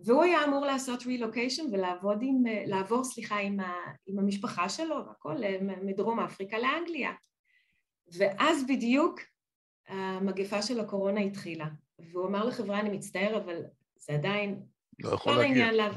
[0.00, 3.72] והוא היה אמור לעשות רילוקיישן ולעבוד עם, לעבור סליחה עם, ה,
[4.06, 5.36] עם המשפחה שלו והכל
[5.82, 7.12] מדרום אפריקה לאנגליה.
[8.18, 9.20] ואז בדיוק
[9.88, 11.66] המגפה של הקורונה התחילה.
[11.98, 13.62] והוא אמר לחברה אני מצטער אבל
[13.96, 14.62] זה עדיין
[14.98, 15.72] לא יכול להגיע.
[15.72, 15.90] לה...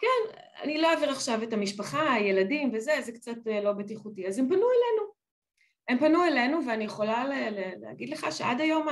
[0.00, 4.26] כן, אני לא אעביר עכשיו את המשפחה, הילדים וזה, זה קצת אה, לא בטיחותי.
[4.26, 5.12] אז הם פנו אלינו.
[5.88, 7.24] הם פנו אלינו ואני יכולה
[7.80, 8.88] להגיד לך שעד היום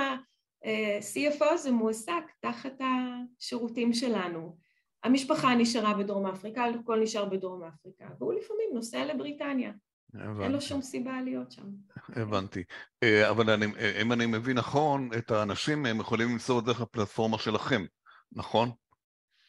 [1.01, 4.57] CFO זה מועסק תחת השירותים שלנו.
[5.05, 9.73] המשפחה נשארה בדרום אפריקה, הכל נשאר בדרום אפריקה, והוא לפעמים נוסע לבריטניה.
[10.15, 10.45] הבנתי.
[10.45, 11.67] אין לו שום סיבה להיות שם.
[12.09, 12.65] הבנתי.
[13.03, 13.67] אה, אבל אני,
[14.03, 17.85] אם אני מבין נכון, את האנשים הם יכולים למסור דרך הפלטפורמה שלכם,
[18.33, 18.71] נכון?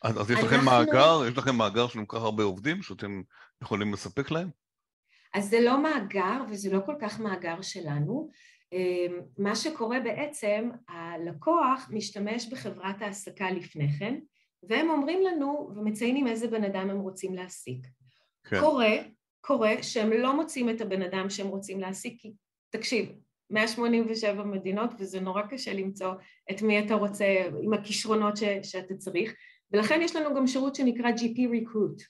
[0.04, 0.72] אז, אז יש לכם אנחנו...
[0.72, 3.22] מאגר, יש לכם מאגר של כל כך הרבה עובדים שאתם
[3.62, 4.50] יכולים לספק להם?
[5.34, 8.30] אז זה לא מאגר וזה לא כל כך מאגר שלנו.
[8.72, 14.20] אמ, מה שקורה בעצם, הלקוח משתמש בחברת העסקה לפני כן,
[14.64, 17.88] והם אומרים לנו ומציינים איזה בן אדם הם רוצים להעסיק.
[18.44, 18.60] כן.
[18.60, 18.92] קורה,
[19.42, 22.34] קורה שהם לא מוצאים את הבן אדם שהם רוצים להעסיק, כי
[22.70, 23.12] תקשיב,
[23.50, 26.14] 187 מדינות וזה נורא קשה למצוא
[26.52, 27.26] את מי אתה רוצה
[27.62, 29.34] עם הכישרונות ש, שאתה צריך,
[29.72, 32.04] ולכן יש לנו גם שירות שנקרא GP Recruit,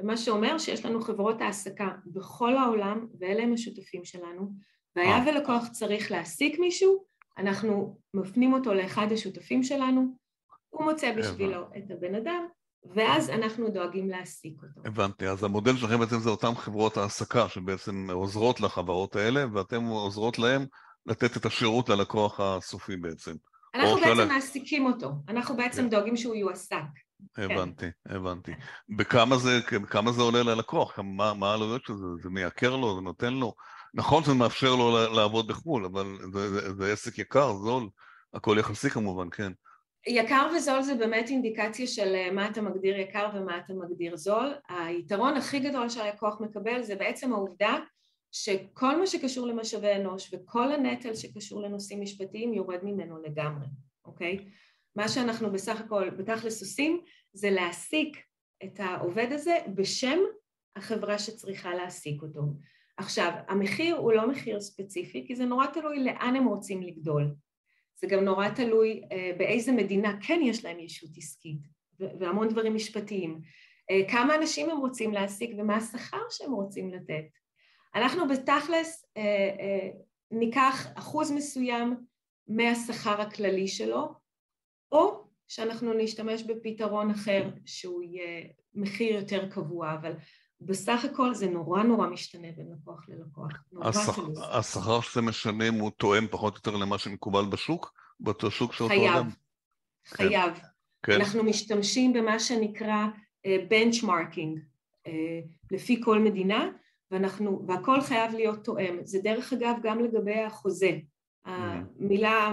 [0.00, 4.52] ומה שאומר שיש לנו חברות העסקה בכל העולם, ואלה הם השותפים שלנו,
[4.96, 5.24] והיה אה.
[5.26, 7.04] ולקוח צריך להעסיק מישהו,
[7.38, 10.16] אנחנו מפנים אותו לאחד השותפים שלנו,
[10.70, 12.46] הוא מוצא בשבילו את הבן אדם,
[12.94, 14.88] ואז אנחנו דואגים להעסיק אותו.
[14.88, 20.38] הבנתי, אז המודל שלכם בעצם זה אותן חברות העסקה שבעצם עוזרות לחברות האלה, ואתם עוזרות
[20.38, 20.66] להם
[21.06, 23.34] לתת את השירות ללקוח הסופי בעצם.
[23.74, 24.26] אנחנו בעצם שעלה...
[24.26, 25.90] מעסיקים אותו, אנחנו בעצם כן.
[25.90, 26.76] דואגים שהוא יועסק.
[27.36, 28.14] הבנתי, כן.
[28.14, 28.52] הבנתי.
[28.96, 30.98] בכמה זה, בכמה זה עולה ללקוח?
[30.98, 32.06] מה, מה העלויות של זה?
[32.22, 33.54] זה מייקר לו, זה נותן לו?
[33.96, 37.88] נכון שזה מאפשר לו לעבוד בחו"ל, אבל זה, זה, זה עסק יקר, זול,
[38.34, 39.52] הכל יחסי כמובן, כן.
[40.06, 44.54] יקר וזול זה באמת אינדיקציה של אה, מה אתה מגדיר יקר ומה אתה מגדיר זול.
[44.68, 47.78] היתרון הכי גדול שהלקוח מקבל זה בעצם העובדה
[48.32, 53.66] שכל מה שקשור למשאבי אנוש וכל הנטל שקשור לנושאים משפטיים יורד ממנו לגמרי,
[54.04, 54.38] אוקיי?
[54.96, 57.00] מה שאנחנו בסך הכל בתכלס עושים
[57.32, 58.16] זה להעסיק
[58.64, 60.18] את העובד הזה בשם
[60.76, 62.42] החברה שצריכה להעסיק אותו.
[62.96, 67.34] עכשיו, המחיר הוא לא מחיר ספציפי, כי זה נורא תלוי לאן הם רוצים לגדול.
[68.00, 71.60] זה גם נורא תלוי אה, באיזה מדינה כן יש להם ישות עסקית,
[72.00, 73.40] והמון דברים משפטיים.
[73.90, 77.24] אה, כמה אנשים הם רוצים להעסיק ומה השכר שהם רוצים לתת.
[77.94, 79.90] אנחנו בתכלס אה,
[80.30, 81.96] ניקח אחוז מסוים
[82.48, 84.14] מהשכר הכללי שלו,
[84.92, 88.42] או שאנחנו נשתמש בפתרון אחר שהוא יהיה
[88.74, 90.12] מחיר יותר קבוע, אבל
[90.60, 93.52] בסך הכל זה נורא נורא משתנה בין לקוח ללקוח.
[94.52, 97.92] השכר שאתם משנים הוא תואם פחות או יותר למה שמקובל בשוק?
[98.20, 99.30] באותו שוק של אותו אדם?
[100.06, 100.52] חייב, חייב.
[101.02, 101.12] כן.
[101.12, 103.06] אנחנו משתמשים במה שנקרא
[103.68, 104.62] בנצ'מרקינג uh,
[105.06, 105.10] uh,
[105.70, 106.70] לפי כל מדינה,
[107.10, 108.98] ואנחנו, והכל חייב להיות תואם.
[109.04, 110.90] זה דרך אגב גם לגבי החוזה.
[110.90, 111.50] Mm-hmm.
[112.00, 112.52] המילה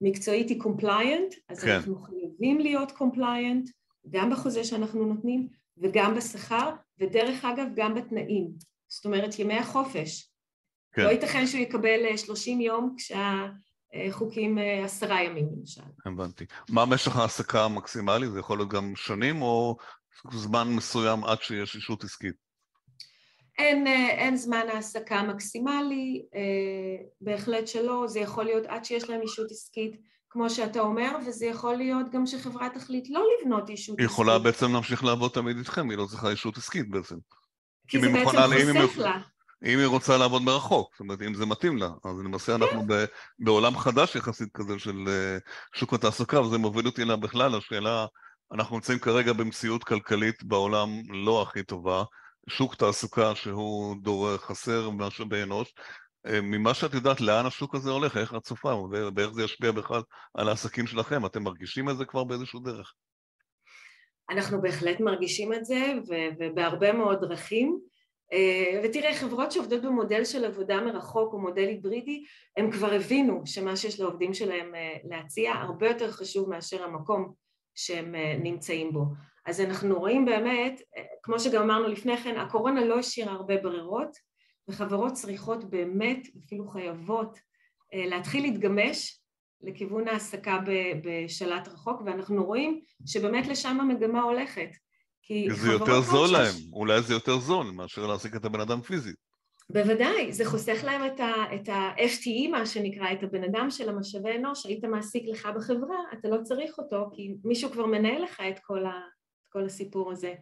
[0.00, 1.70] המקצועית היא compliant, אז כן.
[1.70, 3.70] אנחנו חייבים להיות compliant
[4.10, 5.48] גם בחוזה שאנחנו נותנים
[5.82, 8.48] וגם בשכר, ודרך אגב גם בתנאים.
[8.88, 10.30] זאת אומרת, ימי החופש.
[10.92, 11.02] כן.
[11.02, 15.82] לא ייתכן שהוא יקבל 30 אה, יום כשהחוקים אה, עשרה ימים למשל.
[16.06, 16.44] הבנתי.
[16.70, 18.28] מה משך ההעסקה המקסימלי?
[18.30, 19.76] זה יכול להיות גם שנים או
[20.32, 22.34] זמן מסוים עד שיש אישות עסקית?
[23.58, 26.26] אין, אה, אין זמן העסקה מקסימלי,
[27.20, 30.00] בהחלט שלא, זה יכול להיות עד שיש להם אישות עסקית.
[30.30, 33.98] כמו שאתה אומר, וזה יכול להיות גם שחברה תחליט לא לבנות אישות עסקית.
[33.98, 37.16] היא יכולה בעצם להמשיך לעבוד תמיד איתכם, היא לא צריכה אישות עסקית בעצם.
[37.88, 39.20] כי זה בעצם חוסך לה.
[39.64, 42.62] אם היא רוצה לעבוד מרחוק, זאת אומרת, אם זה מתאים לה, אז למעשה כן.
[42.62, 43.04] אנחנו ב,
[43.38, 45.38] בעולם חדש יחסית כזה של אה,
[45.74, 48.06] שוק התעסוקה, וזה מוביל אותי לה בכלל לשאלה,
[48.52, 50.88] אנחנו נמצאים כרגע במציאות כלכלית בעולם
[51.24, 52.04] לא הכי טובה,
[52.48, 55.74] שוק תעסוקה שהוא דור חסר משאבי אנוש,
[56.32, 58.74] ממה שאת יודעת, לאן השוק הזה הולך, איך את צופה,
[59.16, 60.02] ואיך זה ישפיע בכלל
[60.34, 62.94] על העסקים שלכם, אתם מרגישים את זה כבר באיזשהו דרך?
[64.30, 65.92] אנחנו בהחלט מרגישים את זה,
[66.38, 67.78] ובהרבה מאוד דרכים.
[68.32, 72.24] אה, ותראה, חברות שעובדות במודל של עבודה מרחוק או מודל היברידי,
[72.56, 77.32] הם כבר הבינו שמה שיש לעובדים שלהם אה, להציע הרבה יותר חשוב מאשר המקום
[77.74, 79.04] שהם נמצאים בו.
[79.46, 80.80] אז אנחנו רואים באמת,
[81.22, 84.16] כמו שגם אמרנו לפני כן, הקורונה לא השאירה הרבה ברירות,
[84.68, 87.38] וחברות צריכות באמת, אפילו חייבות,
[87.94, 89.20] אה, להתחיל להתגמש
[89.62, 90.58] לכיוון העסקה
[91.04, 94.68] בשלט רחוק, ואנחנו רואים שבאמת לשם המגמה הולכת.
[95.22, 99.16] כי זה יותר זול להם, אולי זה יותר זול מאשר להעסיק את הבן אדם פיזית.
[99.72, 104.36] בוודאי, זה חוסך להם את, ה, את ה-FTE, מה שנקרא, את הבן אדם של המשאבי
[104.36, 108.58] אנוש, היית מעסיק לך בחברה, אתה לא צריך אותו, כי מישהו כבר מנהל לך את
[108.62, 110.34] כל, ה, את כל הסיפור הזה.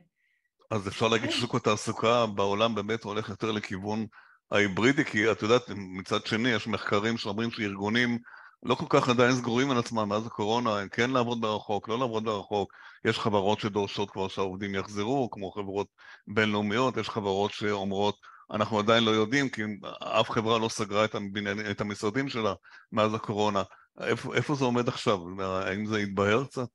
[0.70, 1.31] אז אפשר להגיד.
[1.31, 4.07] ששוק התעסוקה בעולם באמת הולך יותר לכיוון
[4.52, 8.18] ההיברידי, כי את יודעת, מצד שני יש מחקרים שאומרים שארגונים
[8.62, 12.24] לא כל כך עדיין סגורים על עצמם מאז הקורונה, הם כן לעבוד ברחוק, לא לעבוד
[12.24, 12.72] ברחוק.
[13.05, 15.87] יש חברות שדורשות כבר שהעובדים יחזרו, כמו חברות
[16.29, 18.16] בינלאומיות, יש חברות שאומרות,
[18.50, 19.62] אנחנו עדיין לא יודעים, כי
[20.00, 22.55] אף חברה לא סגרה את, הבניין, את המשרדים שלה
[22.92, 23.62] מאז הקורונה.
[24.00, 25.18] איפה, איפה זה עומד עכשיו?
[25.42, 26.68] האם זה יתבהר קצת?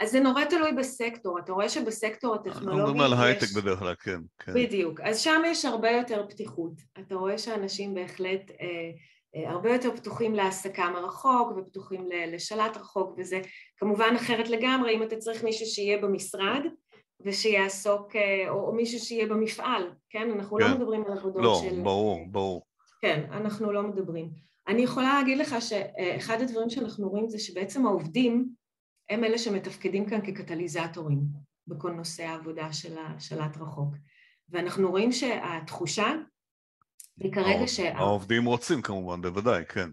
[0.00, 3.94] אז זה נורא תלוי בסקטור, אתה רואה שבסקטור הטכנולוגי אנחנו מדברים על הייטק בדרך כלל,
[3.94, 4.54] כן, כן.
[4.54, 8.90] בדיוק, אז שם יש הרבה יותר פתיחות, אתה רואה שאנשים בהחלט אה,
[9.36, 13.40] אה, הרבה יותר פתוחים להעסקה מרחוק ופתוחים לשלט רחוק וזה
[13.76, 16.62] כמובן אחרת לגמרי אם אתה צריך מישהו שיהיה במשרד
[17.24, 20.30] ושיעסוק, אה, או, או מישהו שיהיה במפעל, כן?
[20.30, 20.70] אנחנו לא כן.
[20.70, 21.76] לא מדברים על עבודות לא, של...
[21.76, 22.62] לא, ברור, ברור.
[23.00, 24.30] כן, אנחנו לא מדברים.
[24.68, 28.59] אני יכולה להגיד לך שאחד הדברים שאנחנו רואים זה שבעצם העובדים
[29.10, 31.18] הם אלה שמתפקדים כאן כקטליזטורים
[31.66, 33.94] בכל נושא העבודה של השלט רחוק.
[34.48, 36.12] ואנחנו רואים שהתחושה
[37.20, 37.98] היא כרגע שה...
[37.98, 39.90] העובדים רוצים כמובן, בוודאי, כן.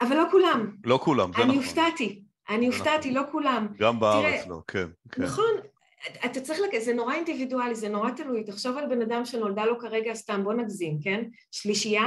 [0.00, 0.76] אבל לא כולם.
[0.84, 1.50] לא כולם, זה נכון.
[1.50, 3.22] אני הופתעתי, אני הופתעתי, נכון.
[3.22, 3.68] לא כולם.
[3.78, 5.22] גם בארץ לא, כן, כן.
[5.22, 5.50] נכון,
[6.24, 6.80] אתה צריך, לק...
[6.80, 8.44] זה נורא אינדיבידואלי, זה נורא תלוי.
[8.44, 11.24] תחשוב על בן אדם שנולדה לו כרגע, סתם בוא נגזים, כן?
[11.50, 12.06] שלישייה,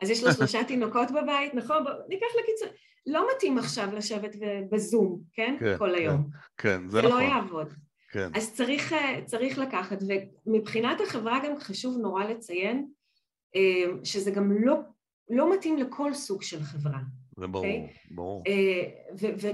[0.00, 1.84] אז יש לו שלושה תינוקות בבית, נכון?
[2.08, 2.68] ניקח לקיצור.
[3.06, 4.36] לא מתאים עכשיו לשבת
[4.70, 5.56] בזום, כן?
[5.60, 6.26] כן כל היום.
[6.56, 7.20] כן, כן זה, זה לא נכון.
[7.20, 7.72] זה לא יעבוד.
[8.10, 8.30] כן.
[8.34, 9.98] אז צריך, אה, צריך לקחת,
[10.46, 12.88] ומבחינת החברה גם חשוב נורא לציין
[13.56, 14.74] אה, שזה גם לא,
[15.30, 17.00] לא מתאים לכל סוג של חברה.
[17.36, 17.68] זה ברור, okay?
[17.68, 17.88] אוקיי?
[18.10, 18.42] ברור.
[18.46, 18.84] אה,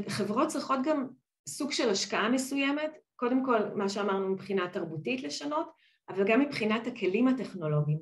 [0.07, 1.07] וחברות צריכות גם
[1.49, 5.71] סוג של השקעה מסוימת, קודם כל מה שאמרנו מבחינה תרבותית לשנות,
[6.09, 8.01] אבל גם מבחינת הכלים הטכנולוגיים.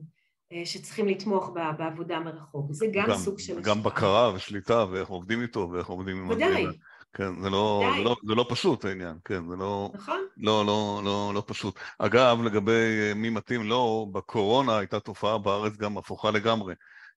[0.52, 3.60] אה, שצריכים לתמוך בעבודה מרחוק, זה גם, גם סוג של...
[3.60, 6.30] גם בקרה ושליטה ואיך עובדים איתו ואיך עובדים עם.
[6.30, 6.66] ודאי.
[7.14, 10.20] כן, זה לא, זה, לא, זה לא פשוט העניין, כן, זה לא, נכון.
[10.36, 11.78] לא, לא, לא, לא פשוט.
[11.98, 16.74] אגב, לגבי אה, מי מתאים לא, בקורונה הייתה תופעה בארץ גם הפוכה לגמרי.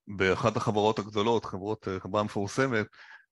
[0.07, 2.85] באחת החברות הגדולות, חברות, אה, חברה מפורסמת,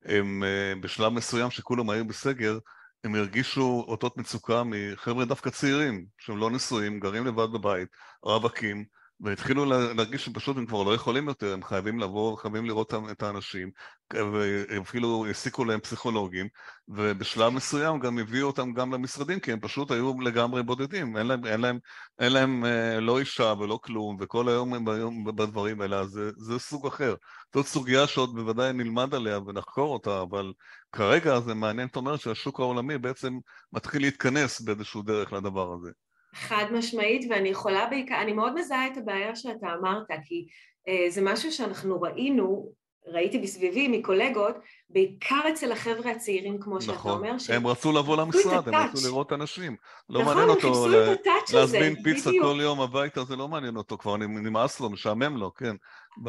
[0.05, 0.43] הם
[0.81, 2.57] בשלב מסוים שכולם היו בסגר,
[3.03, 7.87] הם הרגישו אותות מצוקה מחבר'ה דווקא צעירים, שהם לא נשואים, גרים לבד בבית,
[8.23, 8.85] רווקים,
[9.23, 13.71] והתחילו להרגיש שפשוט הם כבר לא יכולים יותר, הם חייבים לבוא, חייבים לראות את האנשים,
[14.13, 16.47] ואפילו העסיקו להם פסיכולוגים,
[16.88, 21.45] ובשלב מסוים גם הביאו אותם גם למשרדים, כי הם פשוט היו לגמרי בודדים, אין להם,
[21.45, 21.79] אין להם,
[22.19, 26.59] אין להם אה, לא אישה ולא כלום, וכל היום הם היום בדברים האלה, זה, זה
[26.59, 27.15] סוג אחר.
[27.53, 30.53] זאת סוגיה שעוד בוודאי נלמד עליה ונחקור אותה, אבל
[30.91, 33.38] כרגע זה מעניין, זאת אומרת שהשוק העולמי בעצם
[33.73, 35.91] מתחיל להתכנס באיזשהו דרך לדבר הזה.
[36.34, 40.48] חד משמעית, ואני יכולה בעיקר, אני מאוד מזהה את הבעיה שאתה אמרת, כי
[40.88, 42.72] אה, זה משהו שאנחנו ראינו,
[43.08, 44.56] ראיתי בסביבי מקולגות,
[44.89, 47.12] בעיקר אצל החבר'ה הצעירים, כמו שאתה נכון.
[47.12, 47.34] אומר.
[47.34, 49.76] נכון, הם רצו לבוא למשרד, הם רצו לראות אנשים.
[50.10, 51.15] לא נכון, מעניין אותו הזה,
[51.54, 52.46] להזמין פיצה בדיוק.
[52.46, 55.76] כל יום הביתה, זה לא מעניין אותו, כבר נמאס לו, משעמם לו, כן.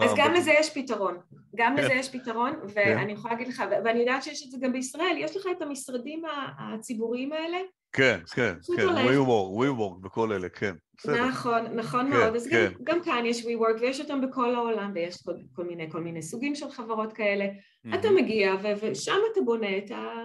[0.03, 1.19] אז ב- גם ב- לזה יש פתרון,
[1.57, 1.85] גם כן.
[1.85, 5.37] לזה יש פתרון, ואני יכולה להגיד לך, ואני יודעת שיש את זה גם בישראל, יש
[5.37, 6.23] לך את המשרדים
[6.59, 7.59] הציבוריים האלה,
[7.96, 8.88] כן, כן, כן.
[8.88, 11.26] WeWork, WeWork וכל אלה, כן, בסדר.
[11.26, 12.66] נכון, נכון כן, מאוד, אז כן.
[12.66, 16.22] גם, גם כאן יש WeWork ויש אותם בכל העולם ויש כל, כל מיני כל מיני
[16.22, 17.46] סוגים של חברות כאלה,
[17.94, 18.16] אתה מהמם.
[18.16, 20.22] מגיע ושם אתה בונה את, ה,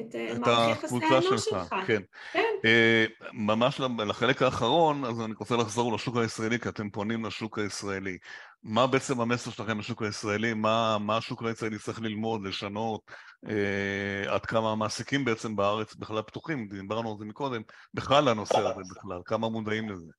[0.00, 1.74] את, אה, את מערך יחסי האנוש שלך, שלך.
[1.86, 2.02] כן.
[2.32, 2.54] כן.
[2.64, 8.18] אה, ממש לחלק האחרון, אז אני רוצה לחזור לשוק הישראלי, כי אתם פונים לשוק הישראלי.
[8.62, 10.54] מה בעצם המסר שלכם לשוק הישראלי?
[10.54, 13.10] מה, מה השוק הישראלי צריך ללמוד, לשנות?
[13.48, 16.68] אה, עד כמה המעסיקים בעצם בארץ בכלל פתוחים?
[16.68, 17.62] דיברנו על זה מקודם,
[17.94, 20.12] בכלל לנושא הזה בכלל, כמה מודעים לזה?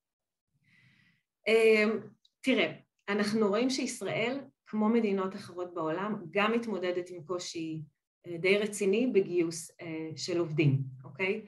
[1.48, 2.00] אמ,
[2.42, 2.72] תראה,
[3.10, 7.82] אנחנו רואים שישראל, כמו מדינות אחרות בעולם, גם מתמודדת עם קושי
[8.28, 11.46] די רציני בגיוס אה, של עובדים, אוקיי?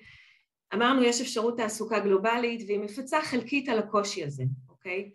[0.73, 5.11] אמרנו יש אפשרות תעסוקה גלובלית והיא מפצה חלקית על הקושי הזה, אוקיי?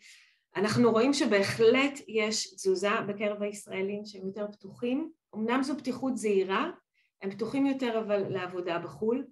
[0.57, 6.71] אנחנו רואים שבהחלט יש תזוזה בקרב הישראלים שהם יותר פתוחים, אמנם זו פתיחות זהירה,
[7.23, 9.27] הם פתוחים יותר אבל לעבודה בחו"ל.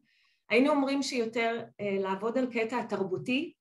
[0.51, 3.53] היינו אומרים שיותר אה, לעבוד על קטע התרבותי,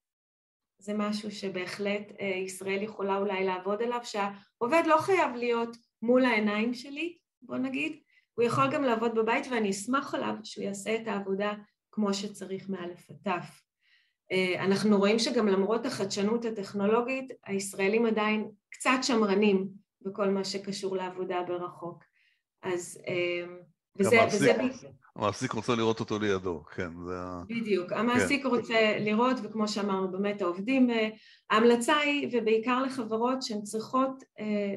[0.80, 6.74] זה משהו שבהחלט אה, ישראל יכולה אולי לעבוד עליו, שהעובד לא חייב להיות מול העיניים
[6.74, 8.00] שלי, בוא נגיד,
[8.38, 11.54] הוא יכול גם לעבוד בבית ואני אשמח עליו שהוא יעשה את העבודה
[11.92, 13.62] כמו שצריך מאלף עד תף.
[14.32, 19.68] אה, אנחנו רואים שגם למרות החדשנות הטכנולוגית, הישראלים עדיין קצת שמרנים
[20.02, 22.04] בכל מה שקשור לעבודה ברחוק.
[22.64, 23.56] אז אה,
[24.00, 27.44] וזה, המעסיק- וזה המעסיק רוצה לראות אותו לידו, כן, זה ה...
[27.48, 31.10] בדיוק, המעסיק רוצה לראות, וכמו שאמרנו, באמת העובדים, אה,
[31.50, 34.24] ההמלצה היא, ובעיקר לחברות שהן צריכות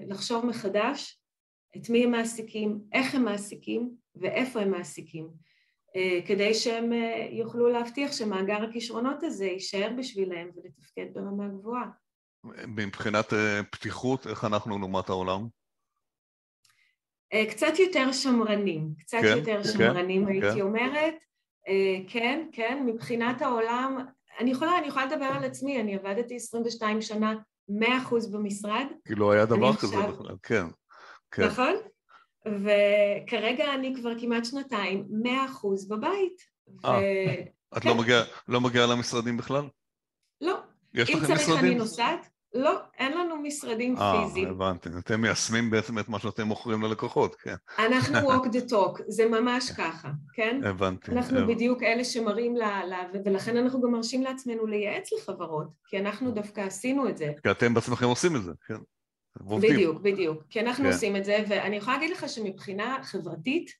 [0.08, 1.19] לחשוב מחדש
[1.76, 5.28] את מי הם מעסיקים, איך הם מעסיקים ואיפה הם מעסיקים,
[5.96, 11.90] אה, כדי שהם אה, יוכלו להבטיח שמאגר הכישרונות הזה יישאר בשבילם ולתפקד ברמה גבוהה.
[12.66, 15.46] מבחינת אה, פתיחות, איך אנחנו לעומת העולם?
[17.50, 20.32] קצת יותר שמרנים, קצת כן, יותר כן, שמרנים כן.
[20.32, 21.14] הייתי אומרת,
[21.68, 23.98] אה, כן, כן, מבחינת העולם,
[24.40, 27.34] אני יכולה, אני יכולה לדבר על עצמי, אני עבדתי 22 שנה
[27.70, 27.72] 100%
[28.32, 30.64] במשרד, כי לא היה דבר כזה בכלל, כן.
[31.30, 31.46] כן.
[31.46, 31.74] נכון?
[32.46, 35.28] וכרגע אני כבר כמעט שנתיים 100%
[35.88, 36.42] בבית,
[36.84, 37.76] אה, ו...
[37.76, 39.64] את לא מגיעה לא מגיעה למשרדים בכלל?
[40.40, 40.60] לא,
[40.94, 41.78] יש אם לכם צריך אני משרדים?
[41.78, 44.48] נוסעת, לא, אין לנו משרדים אה, פיזיים.
[44.48, 44.88] הבנתי.
[44.98, 47.54] אתם מיישמים בעצם את מה שאתם מוכרים ללקוחות, כן.
[47.78, 50.60] אנחנו walk the talk, זה ממש ככה, כן?
[50.64, 51.12] הבנתי.
[51.12, 51.54] אנחנו הבנתי.
[51.54, 52.62] בדיוק אלה שמראים ל...
[52.62, 57.32] ל- ולכן אנחנו גם מרשים לעצמנו לייעץ לחברות, כי אנחנו דווקא עשינו את זה.
[57.42, 58.78] כי אתם בעצמכם עושים את זה, כן.
[59.38, 59.72] עובדים.
[59.72, 60.42] בדיוק, בדיוק.
[60.50, 60.92] כי אנחנו כן.
[60.92, 63.70] עושים את זה, ואני יכולה להגיד לך שמבחינה חברתית,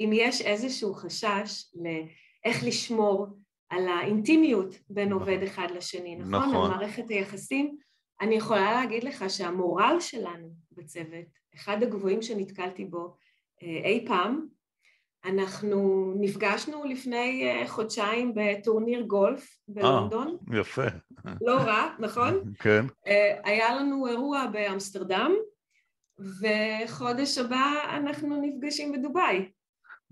[0.00, 3.26] אם יש איזשהו חשש לאיך לשמור
[3.70, 5.20] על האינטימיות בין נכון.
[5.20, 6.34] עובד אחד לשני, נכון?
[6.34, 6.70] נכון.
[6.70, 7.76] על מערכת היחסים,
[8.20, 13.16] אני יכולה להגיד לך שהמורל שלנו בצוות, אחד הגבוהים שנתקלתי בו
[13.62, 14.46] אה, אי פעם,
[15.24, 20.86] אנחנו נפגשנו לפני אה, חודשיים בטורניר גולף בלונדון, יפה.
[21.40, 22.52] לא רע, נכון?
[22.58, 22.84] כן.
[23.06, 25.32] אה, היה לנו אירוע באמסטרדם,
[26.18, 29.48] וחודש הבא אנחנו נפגשים בדובאי.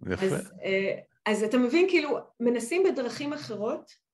[0.07, 0.27] יפה.
[0.27, 0.95] אז, אה,
[1.27, 4.07] אז אתה מבין, כאילו, מנסים בדרכים אחרות,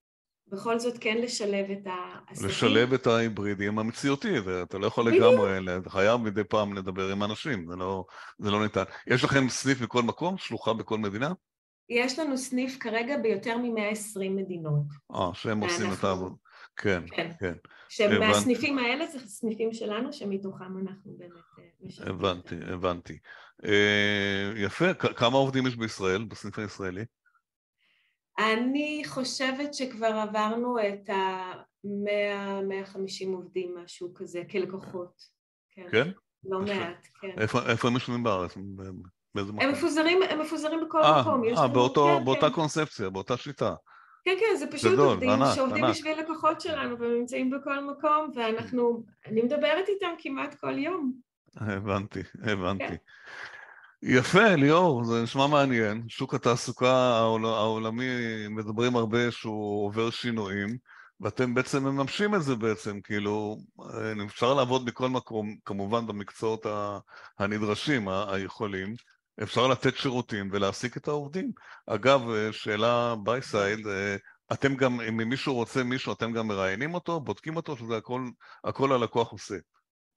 [0.48, 2.48] בכל זאת כן לשלב את העסקים.
[2.48, 5.06] לשלב את ההיברידי עם המציאותי, ואתה לא יכול.
[5.12, 8.04] לגמרי, אתה חייב מדי פעם לדבר עם אנשים, זה לא,
[8.38, 8.82] זה לא ניתן.
[9.06, 10.38] יש לכם סניף בכל מקום?
[10.38, 11.32] שלוחה בכל מדינה?
[11.88, 14.82] יש לנו סניף כרגע ביותר מ-120 מדינות.
[15.14, 16.34] אה, שהם עושים את ואנחנו- העבודה.
[16.76, 17.30] כן, כן.
[17.40, 17.54] כן,
[17.88, 22.14] שמהסניפים האלה זה סניפים שלנו, שמתוכם אנחנו באמת אה, משלבים.
[22.14, 23.18] הבנתי, הבנתי.
[23.64, 27.04] אה, יפה, כמה עובדים יש בישראל, בסניף הישראלי?
[28.38, 35.22] אני חושבת שכבר עברנו את ה-100-150 עובדים, משהו כזה, כלקוחות.
[35.70, 35.86] כן.
[35.90, 36.10] כן?
[36.44, 36.74] לא יפה.
[36.74, 37.34] מעט, כן.
[37.38, 38.56] איפה איפה הם יושבים בארץ?
[39.34, 39.64] באיזה מקום?
[39.64, 41.44] הם מפוזרים, הם מפוזרים בכל אה, מקום.
[41.44, 41.72] אה, כן,
[42.24, 42.54] באותה כן.
[42.54, 43.74] קונספציה, באותה שיטה.
[44.24, 45.94] כן, כן, זה פשוט גדול, עובדים ענק, שעובדים ענק.
[45.94, 51.12] בשביל לקוחות שלנו ונמצאים בכל מקום, ואנחנו, אני מדברת איתם כמעט כל יום.
[51.56, 52.84] הבנתי, הבנתי.
[52.88, 52.94] כן.
[54.02, 56.02] יפה, ליאור, זה נשמע מעניין.
[56.08, 56.92] שוק התעסוקה
[57.42, 58.08] העולמי,
[58.50, 60.76] מדברים הרבה שהוא עובר שינויים,
[61.20, 63.56] ואתם בעצם מממשים את זה בעצם, כאילו,
[64.26, 66.66] אפשר לעבוד בכל מקום, כמובן במקצועות
[67.38, 68.94] הנדרשים, היכולים,
[69.42, 71.52] אפשר לתת שירותים ולהעסיק את העובדים.
[71.86, 72.20] אגב,
[72.52, 73.86] שאלה by side,
[74.52, 78.20] אתם גם, אם מישהו רוצה מישהו, אתם גם מראיינים אותו, בודקים אותו, שזה הכל,
[78.64, 79.56] הכל הלקוח עושה.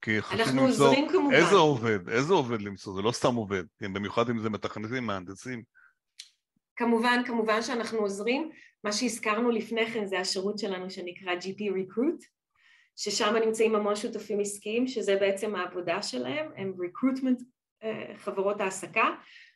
[0.01, 0.93] כי חשוב למצוא
[1.31, 5.63] איזה עובד, איזה עובד למצוא, זה לא סתם עובד, במיוחד אם זה מתכנתים, מהנדסים.
[6.75, 8.51] כמובן, כמובן שאנחנו עוזרים.
[8.83, 12.25] מה שהזכרנו לפני כן זה השירות שלנו שנקרא GP Recruit,
[12.95, 17.45] ששם נמצאים המון שותפים עסקיים, שזה בעצם העבודה שלהם, הם recruitment אה,
[18.15, 19.09] חברות העסקה,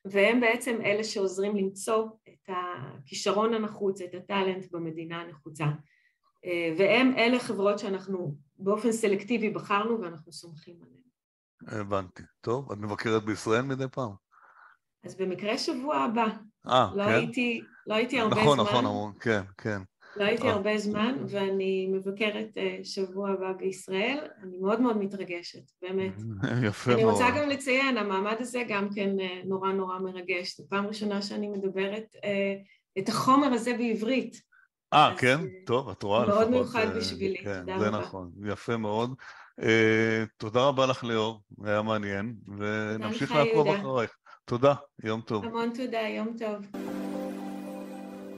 [0.06, 5.66] והם בעצם אלה שעוזרים למצוא את הכישרון הנחוץ, את הטאלנט במדינה הנחוצה.
[6.46, 11.82] אה, והם אלה חברות שאנחנו באופן סלקטיבי בחרנו ואנחנו סומכים עליהן.
[11.82, 12.24] הבנתי.
[12.42, 14.12] טוב, את מבקרת בישראל מדי פעם?
[15.06, 16.28] אז במקרה שבוע הבא.
[16.68, 17.10] אה, לא כן?
[17.10, 18.66] הייתי, לא הייתי הרבה נכון, זמן.
[18.68, 19.82] נכון, נכון, כן, כן.
[20.16, 20.52] לא הייתי אה.
[20.54, 24.18] הרבה זמן, ואני מבקרת uh, שבוע הבא בישראל.
[24.44, 26.14] אני מאוד מאוד מתרגשת, באמת.
[26.68, 27.02] יפה מאוד.
[27.02, 29.10] אני רוצה גם לציין, המעמד הזה גם כן
[29.46, 30.58] נורא נורא מרגש.
[30.58, 32.16] זו פעם ראשונה שאני מדברת
[33.00, 34.42] את החומר הזה בעברית.
[34.94, 35.38] אה, כן?
[35.66, 36.38] טוב, את רואה לפחות.
[36.38, 37.84] מאוד מיוחד בשבילי, כן, תודה רבה.
[37.84, 39.14] זה נכון, יפה מאוד.
[39.62, 39.64] Uh,
[40.38, 44.12] תודה רבה לך ליאור, היה מעניין, ונמשיך לעקוב אחרייך.
[44.46, 45.46] תודה, יום טוב.
[45.46, 46.82] המון תודה, יום טוב.